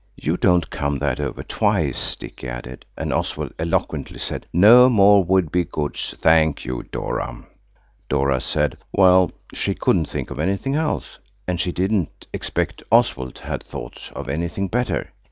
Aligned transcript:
"You 0.17 0.35
don't 0.35 0.71
come 0.71 0.97
that 0.97 1.19
over 1.19 1.41
us 1.41 1.45
twice," 1.47 2.15
Dicky 2.15 2.47
added. 2.47 2.87
And 2.97 3.13
Oswald 3.13 3.53
eloquently 3.59 4.17
said, 4.17 4.47
"No 4.51 4.89
more 4.89 5.23
Would 5.23 5.51
be 5.51 5.63
Goods, 5.63 6.15
thank 6.23 6.65
you, 6.65 6.81
Dora." 6.91 7.45
Dora 8.09 8.41
said, 8.41 8.79
well, 8.91 9.31
she 9.53 9.75
couldn't 9.75 10.09
think 10.09 10.31
of 10.31 10.39
anything 10.39 10.73
else. 10.73 11.19
And 11.47 11.59
she 11.61 11.71
didn't 11.71 12.25
expect 12.33 12.81
Oswald 12.91 13.37
had 13.37 13.61
thought 13.63 14.11
of 14.15 14.27
anything 14.27 14.69
better. 14.69 15.13